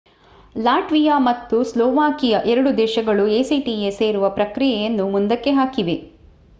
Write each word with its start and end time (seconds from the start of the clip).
Latvia 0.55 1.15
ಮತ್ತು 1.19 1.57
Slovakia 1.63 2.39
ಎರಡೂ 2.45 2.71
ದೇಶಗಳು 2.77 3.25
acta 3.35 3.69
ಸೇರುವ 3.99 4.29
ಪ್ರಕ್ರಿಯೆಯನ್ನು 4.31 5.07
ಮುಂದಕ್ಕೆ 5.09 5.53
ಹಾಕಿವೆ 5.53 5.97